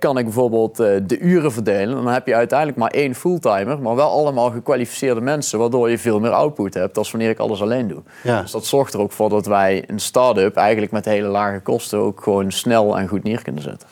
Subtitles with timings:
[0.00, 1.94] kan ik bijvoorbeeld eh, de uren verdelen.
[1.94, 6.20] Dan heb je uiteindelijk maar één fulltimer, maar wel allemaal gekwalificeerde mensen, waardoor je veel
[6.20, 8.02] meer output hebt als wanneer ik alles alleen doe.
[8.22, 8.40] Ja.
[8.42, 11.98] Dus dat zorgt er ook voor dat wij een start-up eigenlijk met hele lage kosten
[11.98, 13.88] ook gewoon snel en goed neer kunnen zetten.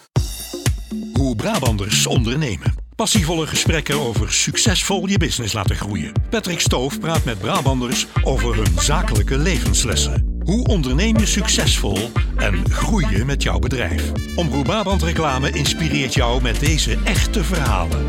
[1.13, 2.87] Hoe Brabanders ondernemen.
[2.97, 6.13] Passievolle gesprekken over succesvol je business laten groeien.
[6.31, 10.38] Patrick Stoof praat met Brabanders over hun zakelijke levenslessen.
[10.49, 11.99] Hoe onderneem je succesvol
[12.37, 14.13] en groei je met jouw bedrijf?
[14.37, 18.07] Omroep Brabant Reclame inspireert jou met deze echte verhalen.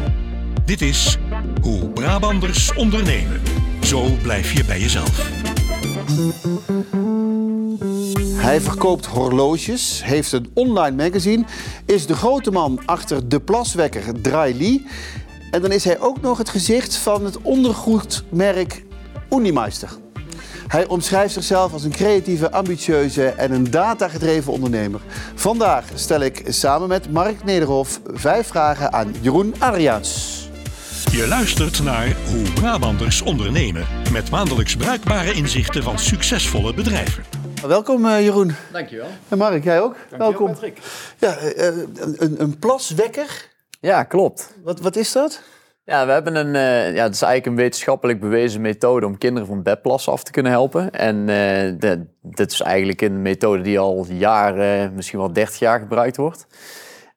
[0.65, 1.17] Dit is
[1.61, 3.41] Hoe Brabanders ondernemen.
[3.83, 5.29] Zo blijf je bij jezelf.
[8.35, 11.45] Hij verkoopt horloges, heeft een online magazine,
[11.85, 14.85] is de grote man achter de plaswekker Dry Lee.
[15.51, 18.83] En dan is hij ook nog het gezicht van het ondergoedmerk
[19.29, 19.89] Unimeister.
[20.69, 25.01] Hij omschrijft zichzelf als een creatieve, ambitieuze en een datagedreven ondernemer.
[25.35, 30.37] Vandaag stel ik samen met Mark Nederhof vijf vragen aan Jeroen Adriaans.
[31.11, 33.87] Je luistert naar Hoe Brabanders ondernemen.
[34.11, 37.23] Met maandelijks bruikbare inzichten van succesvolle bedrijven.
[37.67, 38.55] Welkom eh, Jeroen.
[38.71, 39.07] Dankjewel.
[39.27, 39.95] En Mark, jij ook?
[40.17, 40.51] Welkom.
[40.51, 40.77] Patrick.
[41.17, 41.75] Ja, eh, eh,
[42.17, 43.47] een, een plaswekker.
[43.79, 44.53] Ja, klopt.
[44.63, 45.41] Wat, wat is dat?
[45.89, 49.47] Ja, we hebben een, eh, ja, het is eigenlijk een wetenschappelijk bewezen methode om kinderen
[49.47, 50.91] van bedplassen af te kunnen helpen.
[50.91, 56.17] En eh, dit is eigenlijk een methode die al jaren, misschien wel 30 jaar gebruikt
[56.17, 56.47] wordt.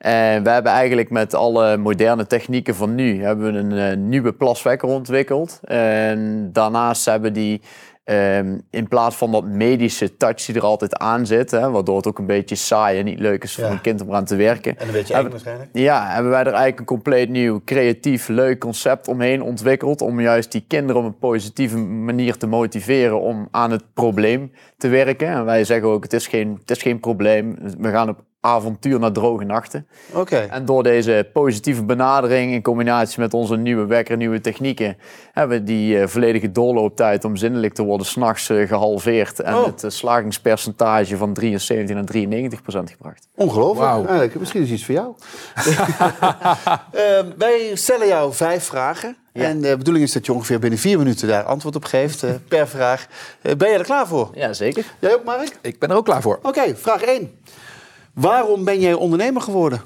[0.03, 4.33] En we hebben eigenlijk met alle moderne technieken van nu hebben we een eh, nieuwe
[4.33, 5.61] plaswekker ontwikkeld.
[5.65, 7.63] En daarnaast hebben die
[8.05, 12.07] ehm, in plaats van dat medische touch die er altijd aan zit, hè, waardoor het
[12.07, 13.71] ook een beetje saai en niet leuk is voor Ja.
[13.71, 14.79] een kind om eraan te werken.
[14.79, 15.71] En een beetje Hebben- waarschijnlijk.
[15.73, 20.01] Ja, hebben wij er eigenlijk een compleet nieuw, creatief, leuk concept omheen ontwikkeld.
[20.01, 24.89] Om juist die kinderen op een positieve manier te motiveren om aan het probleem te
[24.89, 25.29] werken.
[25.29, 27.57] En wij zeggen ook, het is geen, het is geen probleem.
[27.79, 29.87] We gaan op avontuur naar droge nachten.
[30.13, 30.37] Oké.
[30.37, 34.97] En door deze positieve benadering in combinatie met onze nieuwe wekker, nieuwe technieken,
[35.33, 39.41] hebben we die eh, volledige doorlooptijd om zinnelijk te worden s'nachts eh, gehalveerd.
[39.41, 39.65] En Oh.
[39.67, 43.29] het eh, slagingspercentage van 73 naar 93 procent gebracht.
[43.35, 44.35] Ongelooflijk.
[44.39, 45.15] Misschien is iets voor jou.
[46.93, 49.17] Ehm, wij stellen jou vijf vragen.
[49.33, 52.69] En de bedoeling is dat je ongeveer binnen vier minuten daar antwoord op geeft per
[52.69, 53.07] vraag.
[53.43, 54.31] Ben jij er klaar voor?
[54.35, 54.85] Ja, zeker.
[54.99, 55.59] Jij ook, Mark?
[55.61, 56.39] Ik ben er ook klaar voor.
[56.43, 57.31] Oké, vraag 1.
[58.15, 59.81] Waarom ben jij ondernemer geworden?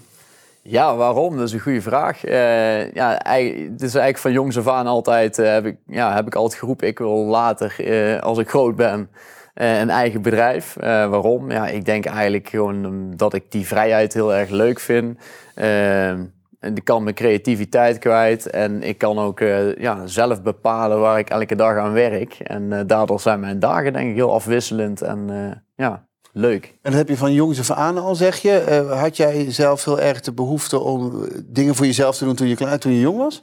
[0.63, 1.37] Ja, waarom?
[1.37, 2.25] Dat is een goede vraag.
[2.25, 6.27] Eh, ja, het is eigenlijk van jongs af aan altijd, eh, heb, ik, ja, heb
[6.27, 9.11] ik altijd geroepen, ik wil later, eh, als ik groot ben,
[9.55, 10.77] een eigen bedrijf.
[10.81, 11.51] Waarom?
[11.51, 15.19] Ja, ik denk eigenlijk gewoon omdat ik die vrijheid heel erg leuk vind.
[15.55, 19.39] En ik kan mijn creativiteit kwijt en ik kan ook
[19.79, 22.35] ja, zelf bepalen waar ik elke dag aan werk.
[22.39, 25.31] En daardoor zijn mijn dagen denk ik heel afwisselend en
[25.77, 26.07] ja,
[26.39, 26.65] leuk.
[26.65, 28.59] En dat heb je van jongs af aan al, zeg je.
[28.59, 32.35] Eh, had jij zelf heel erg de behoefte om eh, dingen voor jezelf te doen
[32.35, 33.43] toen je, klein, toen je jong was?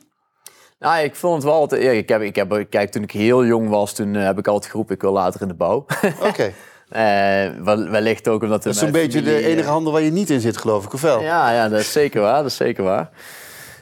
[0.80, 1.84] Nou, ik vond het wel altijd...
[1.84, 4.48] ja, Ik heb, ik heb, kijk, toen ik heel jong was, toen eh, heb ik
[4.48, 5.86] altijd geroepen, ik wil later in de bouw.
[6.22, 6.54] Oké.
[7.64, 8.64] Wel- wellicht ook omdat...
[8.64, 11.02] Dat is zo'n beetje de enige handel waar je niet in zit, geloof ik, of
[11.02, 11.22] wel?
[11.22, 13.10] Ja, ja, dat is zeker waar, dat is zeker waar.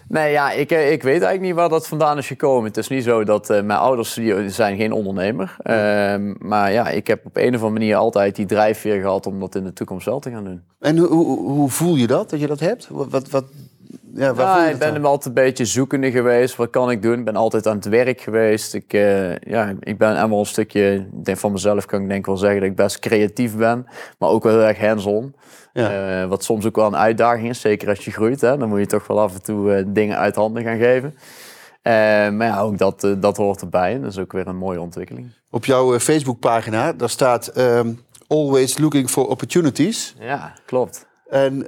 [0.08, 2.68] Nee, ja, ik, eh, ik weet eigenlijk niet waar dat vandaan is gekomen.
[2.68, 5.56] Het is niet zo dat eh, mijn ouders die zijn geen ondernemer.
[5.64, 9.40] Ehm, maar ja, ik heb op een of andere manier altijd die drijfveer gehad om
[9.40, 10.62] dat in de toekomst wel te gaan doen.
[10.80, 12.88] En hoe, hoe, hoe voel je dat, dat je dat hebt?
[12.90, 13.46] Wat, wat,
[14.14, 15.06] ja, ik ben dan?
[15.06, 16.56] altijd een beetje zoekende geweest.
[16.56, 17.20] Wat kan ik doen?
[17.20, 18.74] Ik ben altijd aan het werk geweest.
[18.74, 22.26] Ik, eh, ja, ik ben helemaal een stukje, ik denk van mezelf kan ik denk
[22.26, 23.88] wel zeggen dat ik best creatief ben.
[24.18, 25.36] Maar ook wel heel erg hands-on.
[25.74, 26.22] Ja.
[26.22, 27.62] Eh, wat soms ook wel een uitdaging is.
[27.62, 28.42] Zeker als je groeit.
[28.42, 28.58] Hè?
[28.58, 31.16] Dan moet je toch wel af en toe eh, dingen uit handen gaan geven.
[32.38, 33.94] Maar ja, ook dat, dat hoort erbij.
[33.94, 35.32] En dat is ook weer een mooie ontwikkeling.
[35.50, 37.94] Op jouw eh, Facebookpagina, daar staat ehm,
[38.28, 40.16] always looking for opportunities.
[40.20, 41.08] Ja, klopt.
[41.30, 41.66] En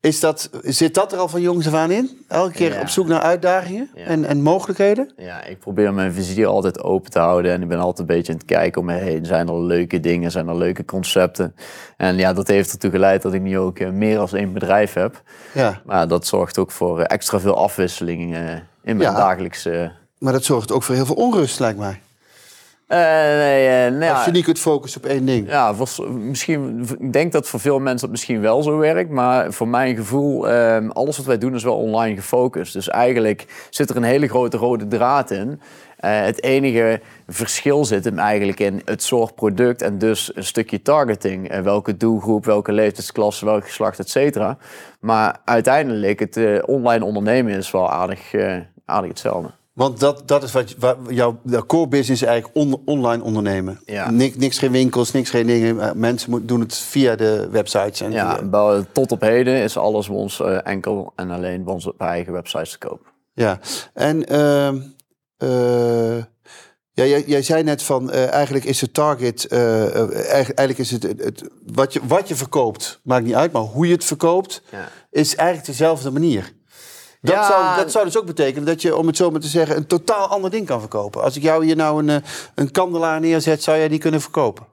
[0.00, 2.24] is dat, zit dat er al van jongs af aan in?
[2.28, 2.80] Elke keer Ja.
[2.80, 4.04] op zoek naar uitdagingen Ja.
[4.04, 5.12] en, en mogelijkheden?
[5.16, 7.52] Ja, ik probeer mijn vizier altijd open te houden.
[7.52, 9.26] En ik ben altijd een beetje aan het kijken om me heen.
[9.26, 10.30] Zijn er leuke dingen?
[10.30, 11.54] Zijn er leuke concepten?
[11.96, 14.92] En ja, dat heeft ertoe geleid dat ik nu ook eh, meer als één bedrijf
[14.92, 15.22] heb.
[15.54, 18.40] Ja, Maar dat zorgt ook voor eh, extra veel afwisseling eh,
[18.82, 19.14] in mijn Ja.
[19.14, 19.92] dagelijkse...
[20.18, 22.00] maar dat zorgt ook voor heel veel onrust, lijkt mij.
[22.88, 25.48] Eh, nee, eh, nou Als je niet kunt focussen op één ding.
[25.48, 29.10] Ja, voor, misschien, ik denk dat voor veel mensen dat misschien wel zo werkt.
[29.10, 32.72] Maar voor mijn gevoel, ehm, alles wat wij doen is wel online gefocust.
[32.72, 35.60] Dus eigenlijk zit er een hele grote rode draad in.
[35.96, 40.82] Eh, het enige verschil zit hem eigenlijk in het soort product en dus een stukje
[40.82, 41.62] targeting.
[41.62, 44.58] Welke doelgroep, welke leeftijdsklasse, welk geslacht, et cetera.
[45.00, 48.34] Maar uiteindelijk, het online ondernemen is wel aardig,
[48.84, 49.57] aardig hetzelfde.
[49.78, 50.74] Want dat, dat is wat
[51.08, 53.80] jouw core business is eigenlijk on- online ondernemen.
[53.84, 54.10] Ja.
[54.10, 55.80] Niks, niks geen winkels, niks geen dingen.
[55.80, 58.00] Eh, Mensen moeten doen het via de websites.
[58.00, 58.40] En Ja,
[58.92, 62.70] tot op heden is alles bij ons eh, enkel en alleen bij onze eigen websites
[62.70, 63.12] te koop.
[63.34, 63.58] ja.
[63.94, 64.78] En ehm,
[65.36, 66.16] eh,
[66.92, 71.48] ja, jij, jij zei net van eigenlijk is het target, eigenlijk, is het, het, het-
[71.72, 74.88] wat, je, wat je verkoopt, maakt niet uit, maar hoe je het verkoopt, Ja.
[75.10, 76.52] is eigenlijk dezelfde manier.
[77.20, 77.46] Dat, Ja.
[77.46, 79.86] zou, dat zou dus ook betekenen dat je, om het zo maar te zeggen, een
[79.86, 81.22] totaal ander ding kan verkopen.
[81.22, 84.64] Als ik jou hier nou een, eh, een kandelaar neerzet, zou jij die kunnen verkopen?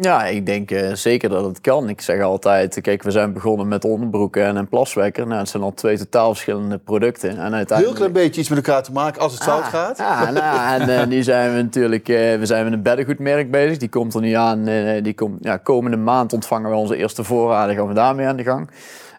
[0.00, 1.88] Ja, ik denk eh, zeker dat het kan.
[1.88, 5.26] Ik zeg altijd, kijk, we zijn begonnen met onderbroeken en een plaswekker.
[5.26, 7.30] Nou, het zijn al twee totaal verschillende producten.
[7.30, 7.96] En Heel uiteindelijk...
[7.96, 9.98] klein beetje iets met elkaar te maken als het fout Ah, gaat.
[9.98, 13.76] Ja, nou, en eh, nu zijn we natuurlijk eh, we zijn met een beddengoedmerk bezig.
[13.76, 14.66] Die komt er nu aan.
[14.66, 17.74] eh, die komt, ja, komende maand ontvangen we onze eerste voorraden.
[17.76, 18.70] Gaan we daarmee aan de gang.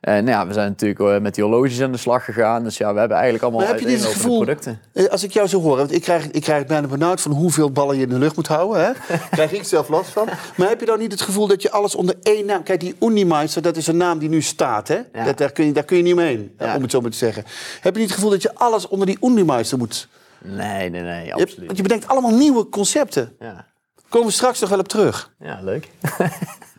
[0.01, 2.63] En nou ja, we zijn natuurlijk eh, met die horloges aan de slag gegaan.
[2.63, 4.79] Dus ja, we hebben eigenlijk allemaal Maar heb je gevoel, producten.
[4.93, 7.31] eh, als ik jou zo hoor, want ik krijg, ik krijg het bijna benauwd van
[7.31, 8.85] hoeveel ballen je in de lucht moet houden.
[8.85, 8.91] Hè?
[9.31, 10.27] krijg ik zelf last van.
[10.55, 12.63] Maar heb je dan niet het gevoel dat je alles onder één naam...
[12.63, 14.87] Kijk, die Unimeister, dat is een naam die nu staat.
[14.87, 14.99] Hè?
[15.13, 15.23] Ja.
[15.25, 16.75] Dat, daar, kun je, daar kun je niet omheen, Ja.
[16.75, 17.43] om het zo maar te zeggen.
[17.81, 20.07] Heb je niet het gevoel dat je alles onder die Unimeister moet...
[20.43, 21.65] Nee, nee, nee, Je absoluut.
[21.65, 23.35] want je bedenkt allemaal nieuwe concepten.
[23.39, 23.65] Ja.
[24.09, 25.31] Komen we straks nog wel op terug.
[25.39, 25.87] ja, leuk.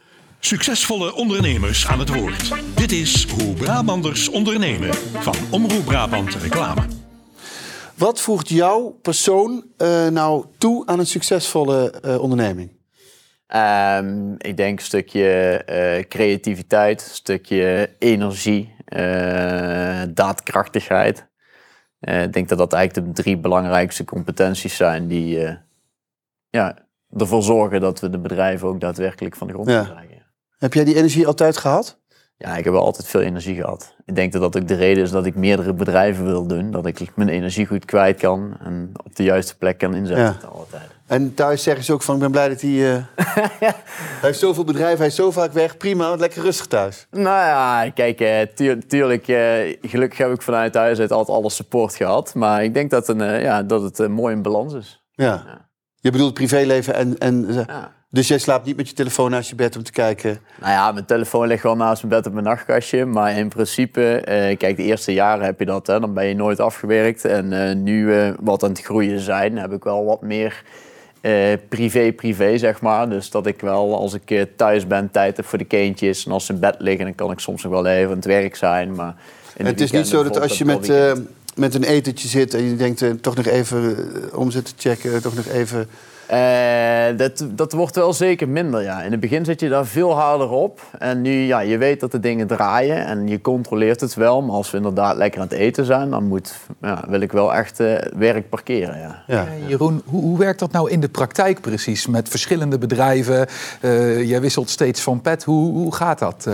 [0.45, 2.77] Succesvolle ondernemers aan het woord.
[2.77, 6.83] Dit is Hoe Brabanders ondernemen van Omroep Brabant Reclame.
[7.95, 12.71] Wat voegt jouw persoon eh, nou toe aan een succesvolle eh, onderneming?
[13.47, 21.27] Ehm, ik denk een stukje eh, creativiteit, een stukje energie, eh, daadkrachtigheid.
[22.01, 25.55] Eh, ik denk dat dat eigenlijk de drie belangrijkste competenties zijn die eh,
[26.51, 26.79] ja,
[27.17, 29.85] ervoor zorgen dat we de bedrijven ook daadwerkelijk van de grond Ja.
[29.85, 30.11] krijgen.
[30.63, 31.99] Heb jij die energie altijd gehad?
[32.37, 33.95] Ja, ik heb altijd veel energie gehad.
[34.05, 36.71] Ik denk dat dat ook de reden is dat ik meerdere bedrijven wil doen.
[36.71, 40.25] Dat ik mijn energie goed kwijt kan en op de juiste plek kan inzetten.
[40.25, 40.39] Ja.
[41.07, 42.95] En thuis zeggen ze ook van, ik ben blij dat hij...
[42.95, 43.05] eh,
[43.61, 43.75] hij
[44.21, 45.77] heeft zoveel bedrijven, hij is zo vaak weg.
[45.77, 47.07] Prima, lekker rustig thuis.
[47.11, 51.95] Nou ja, kijk, tuur- tuurlijk, eh, gelukkig heb ik vanuit huis uit altijd alle support
[51.95, 52.35] gehad.
[52.35, 55.03] Maar ik denk dat, een, ja, dat het mooi in balans is.
[55.11, 55.25] Ja.
[55.47, 55.69] Ja.
[56.01, 57.19] Je bedoelt privéleven en...
[57.19, 58.01] en Ja.
[58.13, 60.41] Dus jij slaapt niet met je telefoon naast je bed om te kijken...
[60.61, 63.05] Nou ja, mijn telefoon ligt wel naast mijn bed op mijn nachtkastje.
[63.05, 66.35] Maar in principe, eh, kijk, de eerste jaren heb je dat, hè, dan ben je
[66.35, 67.25] nooit afgewerkt.
[67.25, 70.63] En eh, nu we wat aan het groeien zijn, heb ik wel wat meer
[71.69, 73.09] privé-privé, zeg maar.
[73.09, 76.27] Dus dat ik wel, als ik eh, thuis ben, tijd heb voor de kindjes.
[76.27, 78.25] En als ze in bed liggen, dan kan ik soms nog wel even aan het
[78.25, 78.95] werk zijn.
[78.95, 79.15] Maar
[79.57, 81.13] het is niet zo dat als je met, eh,
[81.55, 83.03] met een etentje zit en je denkt...
[83.03, 85.89] eh, toch nog even eh, omzet te checken, toch nog even...
[86.33, 89.03] Eh, dat, dat wordt wel zeker minder, ja.
[89.03, 90.81] In het begin zit je daar veel harder op.
[90.99, 94.43] En nu, ja, je weet dat de dingen draaien en je controleert het wel.
[94.43, 97.55] Maar als we inderdaad lekker aan het eten zijn, dan moet, ja, wil ik wel
[97.55, 99.23] echt eh, werk parkeren, ja.
[99.27, 99.47] Ja.
[99.47, 102.07] Eh, Jeroen, hoe, hoe werkt dat nou in de praktijk precies?
[102.07, 103.47] Met verschillende bedrijven.
[103.81, 105.45] Eh, jij wisselt steeds van pet.
[105.45, 106.49] Hoe, hoe gaat dat?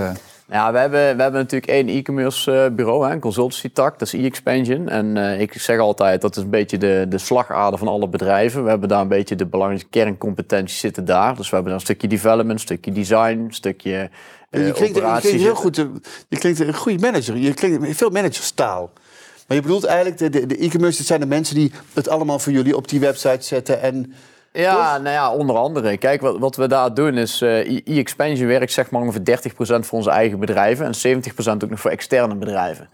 [0.51, 4.21] Ja, we hebben, we hebben natuurlijk één e-commerce eh, bureau, een consultancy tak, dat is
[4.21, 4.89] e-expansion.
[4.89, 8.63] En eh, ik zeg altijd, dat is een beetje de, de slagader van alle bedrijven.
[8.63, 11.37] We hebben daar een beetje de belangrijke kerncompetenties zitten daar.
[11.37, 14.11] Dus we hebben daar een stukje development, een stukje design, een stukje
[14.51, 15.77] eh, je, klinkt, je klinkt heel goed.
[16.29, 17.37] Je klinkt een goede manager.
[17.37, 18.91] Je klinkt veel managerstaal.
[19.47, 22.39] Maar je bedoelt eigenlijk, de, de, de e-commerce, dat zijn de mensen die het allemaal
[22.39, 23.83] voor jullie op die website zetten.
[23.83, 24.13] En
[24.53, 25.97] Ja, nou ja, onder andere.
[25.97, 29.99] Kijk, wat, wat we daar doen is, eh, e-expansion werkt zeg maar ongeveer 30% voor
[29.99, 32.89] onze eigen bedrijven en 70% ook nog voor externe bedrijven.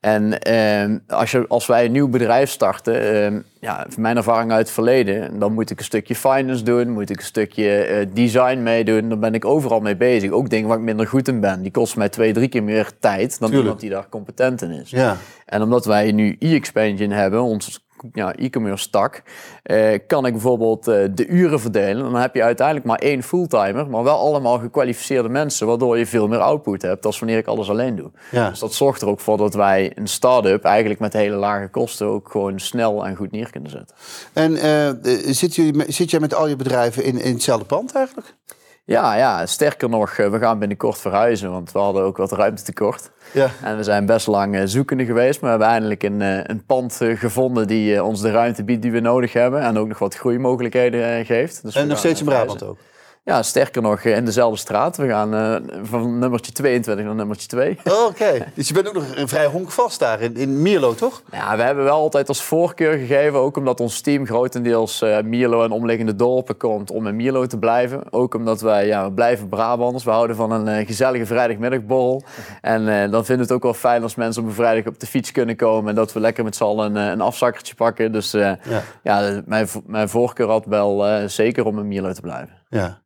[0.00, 4.50] En ehm, als, je, als wij een nieuw bedrijf starten, ehm, ja, van mijn ervaring
[4.50, 8.06] uit het verleden, dan moet ik een stukje finance doen, moet ik een stukje eh,
[8.12, 10.30] design meedoen, dan ben ik overal mee bezig.
[10.30, 11.62] Ook dingen waar ik minder goed in ben.
[11.62, 13.60] Die kosten mij twee, drie keer meer tijd dan Tuurlijk.
[13.60, 14.90] iemand die daar competent in is.
[14.90, 15.16] ja.
[15.44, 19.22] En omdat wij nu e-expansion hebben, ons ja, e-commerce tak,
[19.62, 22.02] eh, kan ik bijvoorbeeld eh, de uren verdelen.
[22.02, 26.28] Dan heb je uiteindelijk maar één fulltimer, maar wel allemaal gekwalificeerde mensen, waardoor je veel
[26.28, 28.10] meer output hebt als wanneer ik alles alleen doe.
[28.30, 28.48] Ja.
[28.48, 32.06] Dus dat zorgt er ook voor dat wij een start-up eigenlijk met hele lage kosten
[32.06, 33.96] ook gewoon snel en goed neer kunnen zetten.
[34.32, 34.90] En eh,
[35.32, 38.36] zit, jullie, zit jij met al je bedrijven in, in hetzelfde pand eigenlijk?
[38.86, 43.10] Ja, ja, sterker nog, eh, we gaan binnenkort verhuizen, want we hadden ook wat ruimtetekort.
[43.32, 43.50] Ja.
[43.62, 46.64] En we zijn best lang eh, zoekende geweest, maar we hebben eindelijk een, eh, een
[46.64, 49.60] pand gevonden die ons de ruimte biedt die we nodig hebben.
[49.60, 51.62] En ook nog wat groeimogelijkheden geeft.
[51.62, 52.78] Dus En nog steeds in Brabant ook?
[53.24, 54.96] Ja, sterker nog, eh, in dezelfde straat.
[54.96, 57.78] We gaan eh, van nummertje 22 naar nummertje 2.
[57.84, 61.22] Oh, Oké, dus je bent ook nog een vrij honkvast daar in, in Mierlo, toch?
[61.32, 65.64] Ja, we hebben wel altijd als voorkeur gegeven, ook omdat ons team grotendeels eh Mierlo
[65.64, 68.12] en omliggende dorpen komt, om in Mierlo te blijven.
[68.12, 70.04] Ook omdat wij, ja, we blijven Brabanders.
[70.04, 72.22] We houden van een gezellige vrijdagmiddagborrel.
[72.60, 75.06] En dan vinden we het ook wel fijn als mensen op een vrijdag op de
[75.06, 78.12] fiets kunnen komen en dat we lekker met z'n allen een, een afzakkertje pakken.
[78.12, 78.58] Dus Ja.
[79.02, 82.62] ja, mijn, mijn voorkeur had wel zeker om in Mierlo te blijven.
[82.68, 83.02] Ja.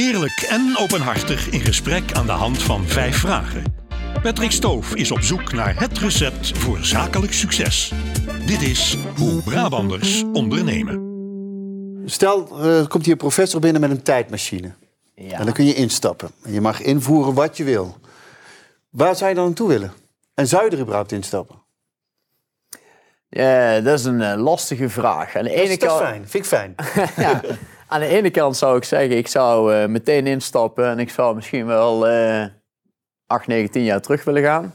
[0.00, 3.64] Eerlijk en openhartig in gesprek aan de hand van vijf vragen.
[4.22, 7.92] Patrick Stoof is op zoek naar het recept voor zakelijk succes.
[8.46, 11.02] Dit is Hoe Brabanders ondernemen.
[12.04, 14.72] Stel, er komt hier een professor binnen met een tijdmachine.
[15.14, 15.38] Ja.
[15.38, 16.30] En dan kun je instappen.
[16.42, 17.96] En je mag invoeren wat je wil.
[18.90, 19.92] Waar zou je dan naartoe willen?
[20.34, 21.56] En zou je er überhaupt instappen?
[23.28, 25.36] Ja, dat is een eh, lastige vraag.
[25.36, 26.74] Aan de Dat ene is, dat kant, fijn, vind ik fijn.
[27.26, 27.40] ja,
[27.90, 31.34] aan de ene kant zou ik zeggen, ik zou eh, meteen instappen en ik zou
[31.34, 32.44] misschien wel eh
[33.26, 34.74] 8, 9, 10 jaar terug willen gaan.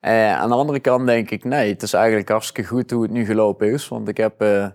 [0.00, 3.10] Eh, aan de andere kant denk ik, nee, het is eigenlijk hartstikke goed hoe het
[3.10, 3.88] nu gelopen is.
[3.88, 4.66] Want ik heb eh,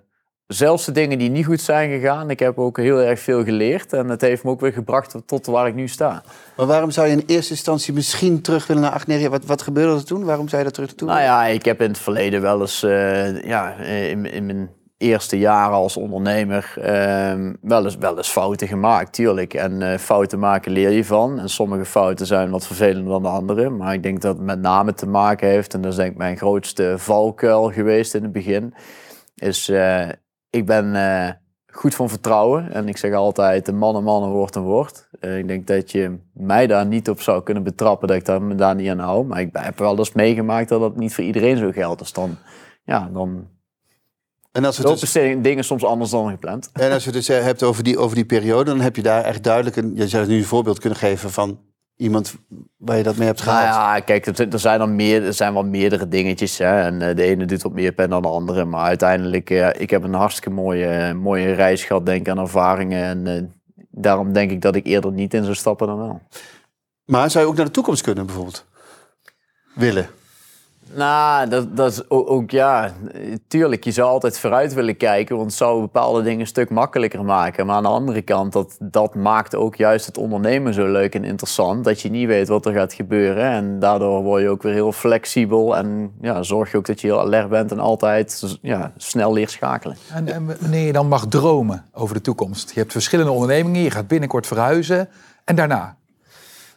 [0.47, 3.93] zelfs de dingen die niet goed zijn gegaan, ik heb ook heel erg veel geleerd.
[3.93, 6.23] En het heeft me ook weer gebracht tot waar ik nu sta.
[6.55, 9.31] Maar waarom zou je in eerste instantie misschien terug willen naar 8, 9 jaar?
[9.31, 10.23] Wat, wat gebeurde er toen?
[10.23, 12.79] Waarom zou je dat terug naartoe Nou ja, ik heb in het verleden wel eens,
[13.43, 14.69] ja, in, in mijn
[14.99, 19.53] eerste jaren als ondernemer, eh, wel, eens, wel eens fouten gemaakt, tuurlijk.
[19.53, 21.39] En eh, fouten maken leer je van.
[21.39, 23.69] En sommige fouten zijn wat vervelender dan de andere.
[23.69, 26.17] Maar ik denk dat het met name te maken heeft, en dat is denk ik
[26.17, 28.73] mijn grootste valkuil geweest in het begin,
[29.35, 30.09] is eh,
[30.49, 31.31] ik ben eh,
[31.67, 32.71] goed van vertrouwen.
[32.71, 35.09] En ik zeg altijd, een man een man, een woord een woord.
[35.19, 38.55] Ik denk dat je mij daar niet op zou kunnen betrappen dat ik daar, me
[38.55, 39.25] daar niet aan hou.
[39.25, 41.99] Maar ik heb wel eens meegemaakt dat dat niet voor iedereen zo geldt.
[41.99, 42.37] Dus dan,
[42.83, 43.47] ja, dan
[44.51, 46.69] En als, lopen dus, dingen soms anders dan gepland.
[46.73, 49.01] en als je het dus eh, hebt over die, over die periode, dan heb je
[49.01, 49.95] daar echt duidelijk een.
[49.95, 51.59] Je zou nu een voorbeeld kunnen geven van
[51.95, 52.35] iemand
[52.77, 53.75] waar je dat mee hebt Nou gehaald.
[53.75, 56.57] ja, kijk, er, zijn dan meer, er zijn wel meerdere dingetjes.
[56.57, 56.81] Hè?
[56.81, 58.65] En eh, de ene doet wat meer pen dan de andere.
[58.65, 63.03] Maar uiteindelijk, eh, ik heb een hartstikke mooie, mooie reis gehad, denk ik, aan ervaringen.
[63.03, 63.53] En
[63.91, 66.21] daarom denk ik dat ik eerder niet in zou stappen dan wel.
[67.05, 68.65] Maar zou je ook naar de toekomst kunnen, bijvoorbeeld?
[69.75, 70.09] Willen.
[70.95, 72.91] Nou, dat, dat is ook, ook, ja,
[73.47, 77.23] tuurlijk, je zou altijd vooruit willen kijken, want het zou bepaalde dingen een stuk makkelijker
[77.23, 77.65] maken.
[77.65, 81.23] Maar aan de andere kant, dat, dat maakt ook juist het ondernemen zo leuk en
[81.23, 83.43] interessant, dat je niet weet wat er gaat gebeuren.
[83.43, 87.07] En daardoor word je ook weer heel flexibel en ja, zorg je ook dat je
[87.07, 89.97] heel alert bent en altijd ja, snel leert schakelen.
[90.13, 92.71] En, en wanneer je dan mag dromen over de toekomst.
[92.71, 95.09] Je hebt verschillende ondernemingen, je gaat binnenkort verhuizen.
[95.43, 95.97] En daarna?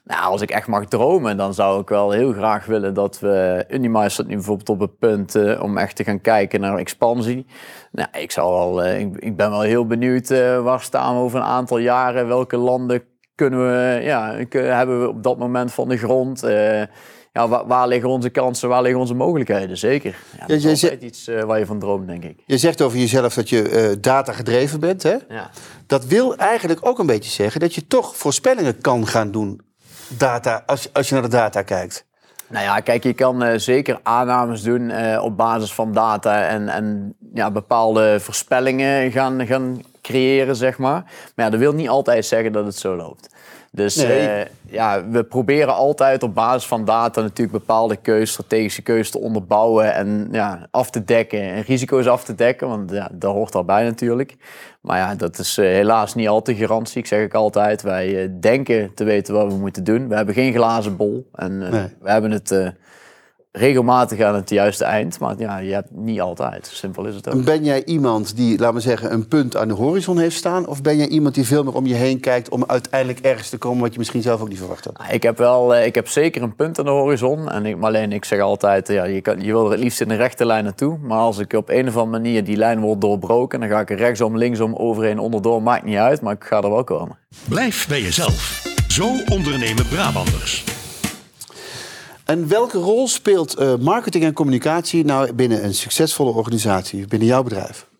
[0.04, 3.64] Nou, als ik echt mag dromen, dan zou ik wel heel graag willen dat we...
[3.68, 7.46] Unimize staat nu bijvoorbeeld op het punt eh, om echt te gaan kijken naar expansie.
[7.92, 11.20] Nou, ik, zou wel, eh, ik, ik ben wel heel benieuwd eh, waar staan we
[11.22, 12.28] over een aantal jaren.
[12.28, 13.02] Welke landen
[13.34, 16.40] kunnen we, ja, hebben we op dat moment van de grond?
[17.32, 19.78] Ja, waar, waar liggen onze kansen, waar liggen onze mogelijkheden?
[19.78, 20.16] Zeker.
[20.38, 22.42] Ja, dat is altijd iets waar je van droomt, denk ik.
[22.46, 25.02] Je zegt over jezelf dat je data gedreven bent.
[25.02, 25.16] Hè?
[25.28, 25.50] Ja.
[25.86, 29.60] Dat wil eigenlijk ook een beetje zeggen dat je toch voorspellingen kan gaan doen.
[30.18, 32.04] Data, als, als je naar de data kijkt.
[32.48, 36.68] Nou ja, kijk, je kan eh, zeker aannames doen eh, op basis van data en,
[36.68, 41.02] en ja, bepaalde voorspellingen gaan, gaan creëren, zeg maar.
[41.34, 43.28] Maar ja, dat wil niet altijd zeggen dat het zo loopt.
[43.70, 44.28] Dus Nee.
[44.28, 49.18] eh, ja, we proberen altijd op basis van data natuurlijk bepaalde keuzes, strategische keuzes te
[49.18, 53.52] onderbouwen en ja, af te dekken en risico's af te dekken, want ja, dat hoort
[53.52, 54.36] daarbij natuurlijk.
[54.82, 56.98] Maar ja, dat is eh, helaas niet altijd garantie.
[56.98, 60.08] Ik zeg ook altijd, wij eh, denken te weten wat we moeten doen.
[60.08, 61.88] We hebben geen glazen bol en eh, Nee.
[62.00, 62.72] we hebben het
[63.52, 66.70] regelmatig aan het juiste eind, maar ja, je hebt niet altijd.
[66.72, 67.44] Simpel is het ook.
[67.44, 70.66] Ben jij iemand die, laten we zeggen, een punt aan de horizon heeft staan?
[70.66, 73.58] Of ben jij iemand die veel meer om je heen kijkt om uiteindelijk ergens te
[73.58, 75.00] komen wat je misschien zelf ook niet verwacht had?
[75.10, 77.50] Ik heb wel, eh, ik heb zeker een punt aan de horizon.
[77.50, 80.00] En ik, maar alleen ik zeg altijd, ja, je, kan, je wil er het liefst
[80.00, 80.98] in een rechte lijn naartoe.
[80.98, 83.90] Maar als ik op een of andere manier die lijn wordt doorbroken, dan ga ik
[83.90, 85.62] er rechtsom, linksom, overheen, onderdoor.
[85.62, 87.18] Maakt niet uit, maar ik ga er wel komen.
[87.48, 88.62] Blijf bij jezelf.
[88.88, 90.81] Zo ondernemen Brabanders.
[92.24, 97.42] En welke rol speelt eh, marketing en communicatie nou binnen een succesvolle organisatie, binnen jouw
[97.42, 97.90] bedrijf?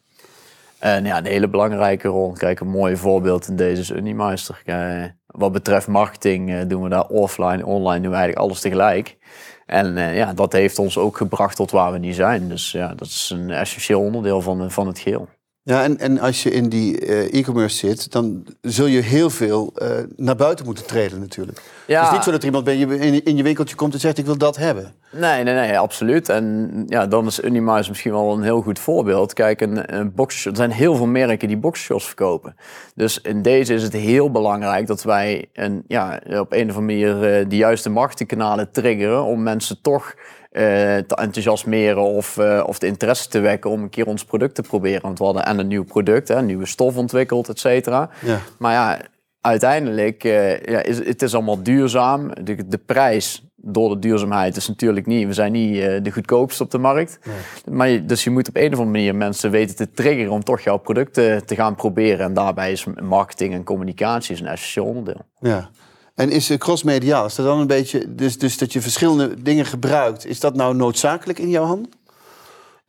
[0.83, 2.33] En ja, een hele belangrijke rol.
[2.33, 4.63] Kijk, een mooi voorbeeld in deze is Unimeister.
[4.65, 9.17] Eh, wat betreft marketing eh, doen we daar offline, online doen we eigenlijk alles tegelijk.
[9.67, 12.49] En eh, ja, dat heeft ons ook gebracht tot waar we nu zijn.
[12.49, 15.29] Dus ja, dat is een essentieel onderdeel van, van het geheel.
[15.65, 19.73] Ja, en, en als je in die eh, e-commerce zit, dan zul je heel veel
[19.75, 21.63] eh, naar buiten moeten treden natuurlijk.
[21.87, 21.99] Ja.
[21.99, 24.01] Het is niet zo dat er iemand bij je, in, in je winkeltje komt en
[24.01, 24.95] zegt ik wil dat hebben.
[25.11, 26.29] Nee, nee, nee, absoluut.
[26.29, 29.33] En ja, dan is Unimuis misschien wel een heel goed voorbeeld.
[29.33, 32.57] Kijk, een, een box, er zijn heel veel merken die boxshorts verkopen.
[32.95, 36.81] Dus in deze is het heel belangrijk dat wij een, ja, op een of andere
[36.81, 40.15] manier uh, de juiste marketingkanalen triggeren om mensen toch
[40.53, 44.63] te enthousiasmeren of, uh, of de interesse te wekken om een keer ons product te
[44.63, 45.03] proberen.
[45.03, 48.11] Want we hadden en een nieuw product, hè, een nieuwe stof ontwikkeld, et cetera.
[48.25, 48.39] Ja.
[48.59, 49.01] Maar ja,
[49.41, 52.31] uiteindelijk uh, ja, is het is allemaal duurzaam.
[52.45, 55.27] De, de prijs door de duurzaamheid is natuurlijk niet.
[55.27, 57.19] We zijn niet de goedkoopste op de markt.
[57.25, 57.75] Nee.
[57.75, 60.45] Maar je, dus je moet op een of andere manier mensen weten te triggeren om
[60.45, 62.27] toch jouw producten te gaan proberen.
[62.27, 65.21] En daarbij is marketing en communicatie een essentieel onderdeel.
[65.41, 65.71] Ja.
[66.23, 70.27] En is crossmediaal, is dat dan een beetje, dus, dus dat je verschillende dingen gebruikt,
[70.27, 71.91] is dat nou noodzakelijk in jouw handen?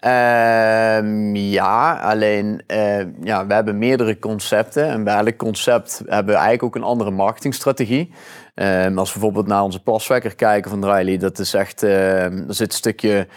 [0.06, 4.88] Uh, ja, alleen uh, ja, we hebben meerdere concepten.
[4.88, 8.14] En bij elk concept hebben we eigenlijk ook een andere marketingstrategie.
[8.56, 12.44] Um, als we bijvoorbeeld naar onze plaswekker kijken van Dryly, dat is echt, uh, er
[12.48, 13.28] zit een stukje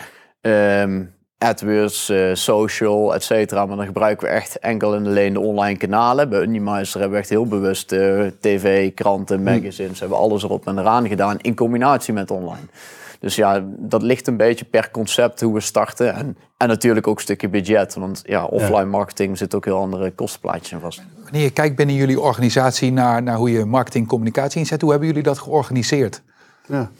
[1.39, 3.67] AdWords, uh, social, et cetera.
[3.67, 6.29] Maar dan gebruiken we echt enkel en alleen de online kanalen.
[6.29, 9.99] Bij Unimizer hebben we echt heel bewust uh, tv, kranten, magazines, mm.
[9.99, 12.67] hebben alles erop en eraan gedaan in combinatie met online.
[13.21, 16.15] Dus ja, dat ligt een beetje per concept hoe we starten.
[16.15, 17.95] En, en natuurlijk ook een stukje budget.
[17.95, 21.03] Want ja, offline marketing zit ook heel andere kostenplaatjes in vast.
[21.23, 25.09] Wanneer je kijkt binnen jullie organisatie naar, naar hoe je marketing communicatie inzet, hoe hebben
[25.09, 26.23] jullie dat georganiseerd?
[26.67, 26.91] Ja.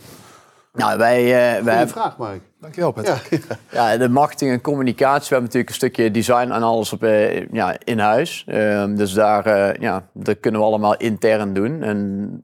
[0.77, 1.89] Nou, wij, uh, wij hebben...
[1.89, 2.41] vraag, Mark.
[2.61, 3.45] Dankjewel, Patrick.
[3.49, 3.57] Ja.
[3.93, 5.29] ja, de marketing en communicatie.
[5.29, 8.45] We hebben natuurlijk een stukje design en alles op, uh, ja, in huis.
[8.49, 11.83] Uh, dus daar, uh, ja, dat kunnen we allemaal intern doen.
[11.83, 12.43] En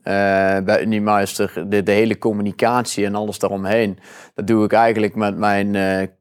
[0.65, 3.99] bij Unimeister, de, de hele communicatie en alles daaromheen...
[4.35, 5.73] dat doe ik eigenlijk met mijn,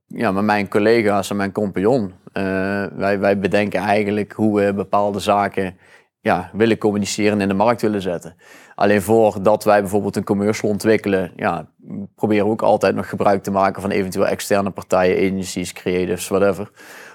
[0.07, 2.13] ja, met mijn collega's en mijn compagnon.
[2.95, 5.75] wij, wij bedenken eigenlijk hoe we bepaalde zaken
[6.21, 8.35] ja, willen communiceren en in de markt willen zetten.
[8.75, 11.67] Alleen voordat wij bijvoorbeeld een commercial ontwikkelen, ja,
[12.15, 16.71] proberen we ook altijd nog gebruik te maken van eventueel externe partijen, agencies, creatives, whatever.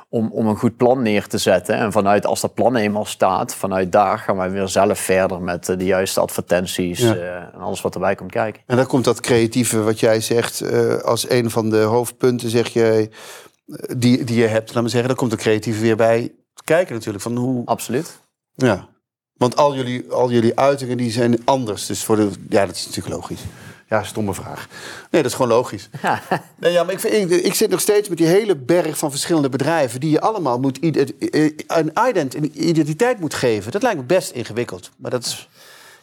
[0.08, 1.74] Om, om een goed plan neer te zetten.
[1.74, 5.64] En vanuit, als dat plan eenmaal staat, vanuit daar gaan wij weer zelf verder met
[5.66, 8.62] de juiste advertenties uh, en alles wat erbij komt kijken.
[8.66, 12.68] En dan komt dat creatieve, wat jij zegt, uh, als een van de hoofdpunten, zeg
[12.68, 13.10] je,
[13.96, 14.74] die, die je hebt.
[14.74, 16.32] Laat me zeggen, dan komt de creatieve weer bij
[16.64, 17.22] kijken natuurlijk.
[17.22, 17.66] Van hoe...
[17.66, 18.20] Absoluut.
[18.54, 18.88] Ja.
[19.36, 21.86] Want al jullie, al jullie uitingen die zijn anders.
[21.86, 23.40] Dus voor de, ja, dat is natuurlijk logisch.
[23.88, 24.68] Ja, stomme vraag.
[25.10, 25.88] Nee, dat is gewoon logisch.
[26.02, 26.22] Ja.
[26.56, 29.10] Nee, ja, maar ik, vind, ik, ik, zit nog steeds met die hele berg van
[29.10, 30.00] verschillende bedrijven...
[30.00, 33.72] die je allemaal moet, een ident, een identiteit moet geven.
[33.72, 34.90] Dat lijkt me best ingewikkeld.
[34.96, 35.48] Maar dat is...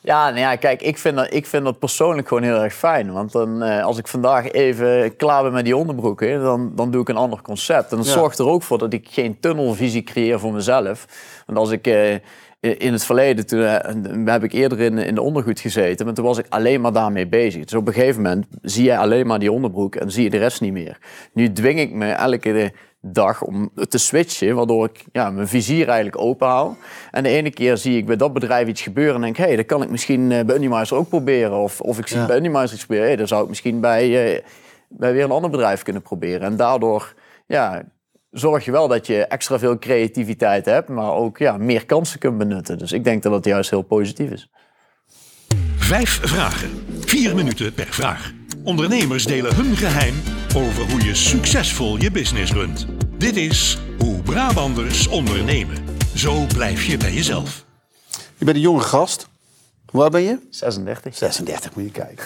[0.02, 3.12] Ja, nou ja, kijk, ik vind, dat, ik vind dat persoonlijk gewoon heel erg fijn.
[3.12, 7.02] Want dan, eh, als ik vandaag even klaar ben met die onderbroeken, dan, dan doe
[7.02, 7.92] ik een ander concept.
[7.92, 11.06] En dat zorgt er ook voor dat ik geen tunnelvisie creëer voor mezelf.
[11.46, 11.88] Want als ik...
[11.88, 12.16] Eh,
[12.64, 16.26] in het verleden, toen eh, heb ik eerder in, in de ondergoed gezeten, maar toen
[16.26, 17.64] was ik alleen maar daarmee bezig.
[17.64, 20.38] Dus op een gegeven moment zie je alleen maar die onderbroek en zie je de
[20.38, 20.98] rest niet meer.
[21.34, 26.22] Nu dwing ik me elke dag om te switchen, waardoor ik ja, mijn vizier eigenlijk
[26.22, 26.74] open hou.
[27.12, 29.56] En de ene keer zie ik bij dat bedrijf iets gebeuren en denk hé, hey,
[29.56, 31.58] dat kan ik misschien eh, bij ook proberen.
[31.58, 32.26] Of, of ik zie ja.
[32.26, 34.40] bij iets gebeuren, hey, dat zou ik misschien bij, uh,
[34.90, 36.42] bij weer een ander bedrijf kunnen proberen.
[36.42, 37.14] En daardoor
[37.48, 37.84] ja,
[38.34, 42.38] zorg je wel dat je extra veel creativiteit hebt, maar ook ja, meer kansen kunt
[42.38, 42.78] benutten.
[42.78, 44.50] Dus ik denk dat dat juist heel positief is.
[45.76, 46.70] Vijf vragen,
[47.00, 48.32] vier minuten per vraag.
[48.64, 50.16] Ondernemers delen hun geheim
[50.56, 52.86] over hoe je succesvol je business runt.
[53.18, 55.78] Dit is Hoe Brabanders ondernemen.
[56.16, 57.66] Zo blijf je bij jezelf.
[58.38, 59.28] Je bent een jonge gast.
[59.86, 60.38] Hoe oud ben je?
[60.50, 61.16] 36.
[61.16, 62.26] 36, moet je kijken.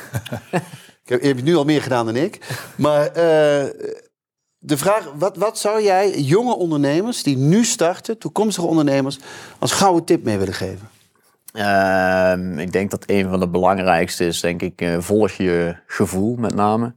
[1.04, 2.40] ik heb, je hebt nu al meer gedaan dan ik.
[2.76, 3.64] Maar uh,
[4.60, 9.20] de vraag, wat, wat zou jij jonge ondernemers die nu starten, toekomstige ondernemers,
[9.60, 10.90] als gouden tip mee willen geven?
[11.54, 16.36] Uh, ik denk dat een van de belangrijkste is, denk ik, uh, volg je gevoel
[16.36, 16.94] met name.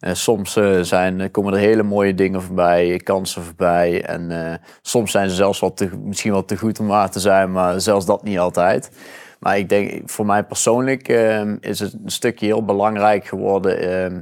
[0.00, 4.04] Uh, soms uh, zijn, komen er hele mooie dingen voorbij, kansen voorbij.
[4.04, 7.80] En soms zijn ze zelfs wat misschien wel te goed om waar te zijn, maar
[7.80, 8.90] zelfs dat niet altijd.
[9.38, 14.20] Maar ik denk, voor mij persoonlijk ehm, is het een stukje heel belangrijk geworden ehm,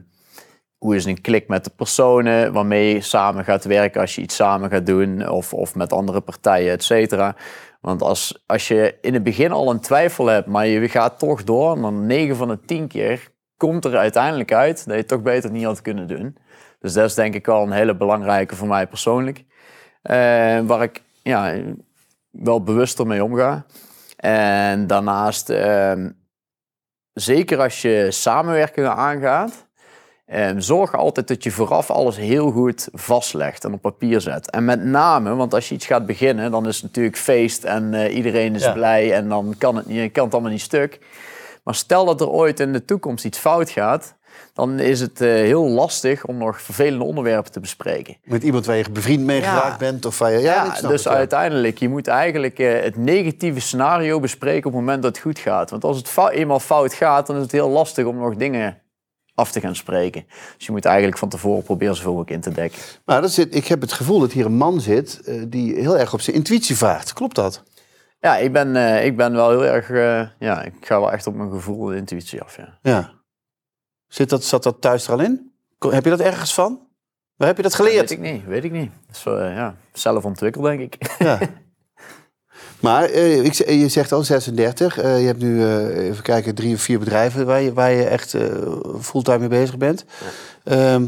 [0.84, 4.34] hoe is een klik met de personen waarmee je samen gaat werken als je iets
[4.34, 7.36] samen gaat doen of, of met andere partijen, et cetera.
[7.80, 11.44] Want als, als je in het begin al een twijfel hebt, maar je gaat toch
[11.44, 15.22] door, dan 9 van de 10 keer komt er uiteindelijk uit dat je het toch
[15.22, 16.36] beter niet had kunnen doen.
[16.78, 19.38] Dus dat is denk ik wel een hele belangrijke voor mij persoonlijk.
[19.38, 21.54] Uh, waar ik ja,
[22.30, 23.64] wel bewuster mee omga.
[24.16, 26.06] En daarnaast, uh,
[27.12, 29.72] zeker als je samenwerkingen aangaat,
[30.56, 34.50] zorg altijd dat je vooraf alles heel goed vastlegt en op papier zet.
[34.50, 37.92] En met name, want als je iets gaat beginnen, dan is het natuurlijk feest en
[37.92, 40.98] uh, iedereen is blij en dan kan het, niet, kan het allemaal niet stuk.
[41.64, 44.14] Maar stel dat er ooit in de toekomst iets fout gaat,
[44.52, 48.16] dan is het eh, heel lastig om nog vervelende onderwerpen te bespreken.
[48.24, 49.54] Met iemand waar je bevriend mee Ja.
[49.56, 50.04] geraakt bent.
[50.04, 51.10] Of waar je, ja, dus het, ja.
[51.10, 55.38] uiteindelijk, je moet eigenlijk eh, het negatieve scenario bespreken op het moment dat het goed
[55.38, 55.70] gaat.
[55.70, 58.78] Want als het eenmaal fout gaat, dan is het heel lastig om nog dingen
[59.34, 60.26] af te gaan spreken.
[60.56, 62.80] Dus je moet eigenlijk van tevoren proberen zoveel mogelijk in te dekken.
[63.04, 65.98] Maar dat zit, ik heb het gevoel dat hier een man zit eh, die heel
[65.98, 67.12] erg op zijn intuïtie vaart.
[67.12, 67.62] Klopt dat?
[68.20, 71.26] Ja, ik ben, eh, ik ben wel heel erg, eh, ja, ik ga wel echt
[71.26, 72.78] op mijn gevoel en intuïtie af, ja.
[72.82, 73.12] Ja.
[74.06, 75.52] Zit dat, zat dat thuis er al in?
[75.78, 76.86] Heb je dat ergens van?
[77.36, 78.10] Waar heb je dat Weet geleerd?
[78.10, 78.90] ik niet, weet ik niet.
[79.06, 81.16] Dat is wel, eh, ja, zelf ontwikkeld, denk ik.
[81.18, 81.38] Ja.
[82.84, 84.98] Maar eh, ik, je zegt al 36.
[84.98, 88.04] eh, je hebt nu, eh, even kijken, drie of vier bedrijven waar je, waar je
[88.04, 88.34] echt
[89.00, 90.04] fulltime mee bezig bent.
[90.64, 91.06] Ehm,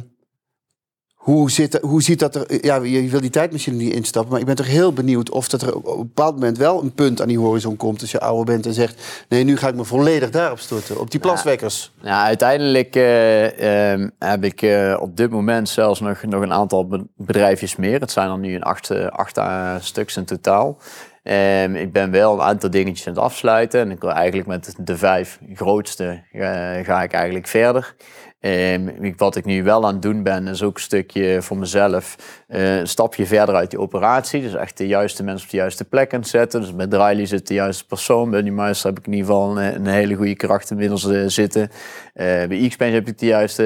[1.15, 2.65] hoe, zit, hoe ziet dat er...
[2.65, 5.49] Ja, je je wil die tijdmachine niet instappen, maar ik ben toch heel benieuwd of
[5.49, 8.21] dat er op een bepaald moment wel een punt aan die horizon komt als je
[8.21, 11.93] ouder bent en zegt, nee, nu ga ik me volledig daarop storten, op die plaswekkers.
[12.03, 14.67] Nou, uiteindelijk eh, ehm, heb ik
[15.01, 18.01] op dit moment zelfs nog, nog een aantal be- bedrijfjes meer.
[18.01, 19.41] Het zijn er nu een acht, eh, acht
[19.85, 20.79] stuks in totaal.
[21.27, 23.81] Ehm, ik ben wel een aantal dingetjes aan het afsluiten.
[23.81, 26.41] En ik wil eigenlijk met de vijf grootste eh,
[26.83, 27.95] ga ik eigenlijk verder.
[28.41, 32.17] Ehm, wat ik nu wel aan het doen ben, is ook een stukje voor mezelf
[32.47, 34.43] eh, een stapje verder uit die operatie.
[34.43, 36.61] Dus echt de juiste mensen op de juiste plek aan het zetten.
[36.61, 38.31] Dus bij Driley zit de juiste persoon.
[38.31, 41.71] Bij Unimuister heb ik in ieder geval een, hele goede kracht inmiddels eh, zitten.
[42.15, 43.63] Eh, bij Xpenge heb ik de juiste,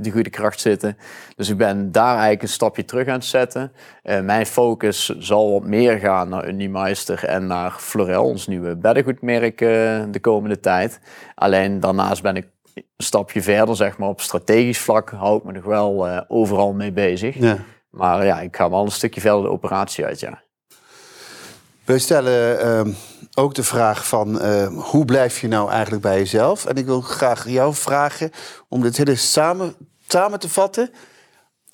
[0.00, 0.96] de goede kracht zitten.
[1.36, 3.72] Dus ik ben daar eigenlijk een stapje terug aan het zetten.
[4.02, 10.18] Mijn focus zal wat meer gaan naar Unimeister en naar Florel, ons nieuwe beddengoedmerk de
[10.20, 11.00] komende tijd.
[11.34, 15.52] Alleen daarnaast ben ik een stapje verder, zeg maar, op strategisch vlak hou ik me
[15.52, 17.38] nog wel eh, overal mee bezig.
[17.38, 17.58] Ja.
[17.90, 20.42] Maar ja, ik ga wel een stukje verder de operatie uit, ja.
[21.84, 22.92] We stellen ehm,
[23.34, 26.64] ook de vraag van ehm, hoe blijf je nou eigenlijk bij jezelf?
[26.66, 28.30] En ik wil graag jou vragen
[28.68, 29.74] om dit hele samen,
[30.08, 30.90] samen te vatten.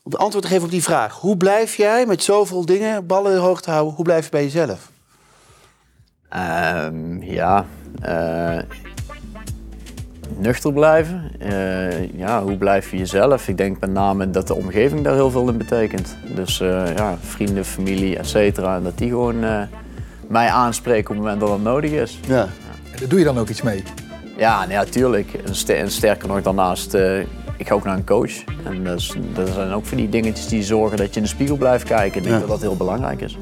[0.02, 1.14] Om antwoord te geven op die vraag.
[1.14, 4.90] Hoe blijf jij met zoveel dingen, ballen hoog te houden, hoe blijf je bij jezelf?
[6.28, 7.66] Ehm, ja,
[8.00, 8.58] eh,
[10.36, 11.30] nuchter blijven.
[11.38, 13.48] Eh, ja, hoe blijf je jezelf?
[13.48, 16.16] Ik denk met name dat de omgeving daar heel veel in betekent.
[16.34, 18.76] Dus eh, ja, vrienden, familie, et cetera.
[18.76, 19.60] En dat die gewoon eh,
[20.28, 22.20] mij aanspreken op het moment dat het nodig is.
[22.26, 22.42] Ja.
[22.90, 23.82] En daar doe je dan ook iets mee.
[24.36, 25.32] Ja, nee, natuurlijk.
[25.46, 27.18] En, ster- en sterker nog, daarnaast, eh,
[27.56, 28.32] ik ga ook naar een coach.
[28.64, 31.28] En dat, is- dat zijn ook van die dingetjes die zorgen dat je in de
[31.28, 32.16] spiegel blijft kijken.
[32.18, 32.40] Ik denk Ja.
[32.40, 33.38] dat dat heel belangrijk is.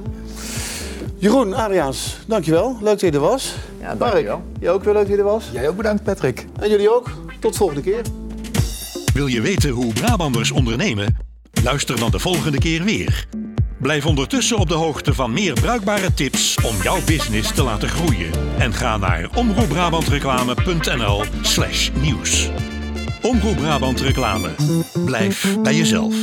[1.18, 2.76] Jeroen, Adriaans, dankjewel.
[2.81, 3.55] Leuk dat je er was.
[3.81, 4.42] Ja, Mark, dankjewel.
[4.61, 5.48] jij ook weer leuk dat je er was.
[5.52, 6.46] Jij ook bedankt, Patrick.
[6.61, 7.11] En jullie ook.
[7.40, 8.02] Tot volgende keer.
[9.12, 11.16] Wil je weten hoe Brabanders ondernemen?
[11.62, 13.26] Luister dan de volgende keer weer.
[13.81, 18.31] Blijf ondertussen op de hoogte van meer bruikbare tips om jouw business te laten groeien.
[18.59, 22.50] En ga naar omroepbrabantreclame.nl slash nieuws.
[23.22, 24.50] Omroep Brabant Reclame.
[25.05, 26.14] Blijf bij jezelf.